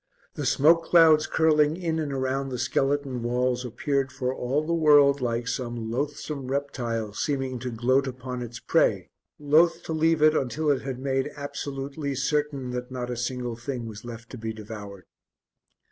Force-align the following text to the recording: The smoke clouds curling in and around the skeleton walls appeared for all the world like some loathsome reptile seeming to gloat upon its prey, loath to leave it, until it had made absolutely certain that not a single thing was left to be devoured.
The 0.33 0.47
smoke 0.47 0.85
clouds 0.85 1.27
curling 1.27 1.77
in 1.77 1.99
and 1.99 2.11
around 2.11 2.49
the 2.49 2.57
skeleton 2.57 3.21
walls 3.21 3.63
appeared 3.63 4.11
for 4.11 4.33
all 4.33 4.65
the 4.65 4.73
world 4.73 5.21
like 5.21 5.47
some 5.47 5.91
loathsome 5.91 6.47
reptile 6.47 7.13
seeming 7.13 7.59
to 7.59 7.69
gloat 7.69 8.07
upon 8.07 8.41
its 8.41 8.59
prey, 8.59 9.11
loath 9.37 9.83
to 9.83 9.93
leave 9.93 10.23
it, 10.23 10.35
until 10.35 10.71
it 10.71 10.81
had 10.81 10.97
made 10.97 11.29
absolutely 11.37 12.15
certain 12.15 12.71
that 12.71 12.89
not 12.89 13.11
a 13.11 13.15
single 13.15 13.55
thing 13.55 13.85
was 13.85 14.03
left 14.03 14.31
to 14.31 14.39
be 14.39 14.51
devoured. 14.53 15.05